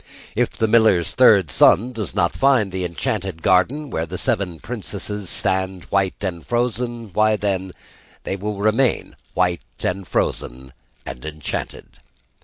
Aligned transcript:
If 0.35 0.49
the 0.49 0.67
miller's 0.67 1.11
third 1.13 1.51
son 1.51 1.93
does 1.93 2.15
not 2.15 2.35
find 2.35 2.71
the 2.71 2.85
enchanted 2.85 3.43
garden 3.43 3.91
where 3.91 4.07
the 4.07 4.17
seven 4.17 4.59
princesses 4.59 5.29
stand 5.29 5.83
white 5.91 6.15
and 6.21 6.43
frozen 6.43 7.13
why, 7.13 7.35
then, 7.35 7.71
they 8.23 8.35
will 8.35 8.57
remain 8.57 9.15
white 9.35 9.61
and 9.83 10.07
frozen 10.07 10.73
and 11.05 11.23
enchanted. 11.23 11.85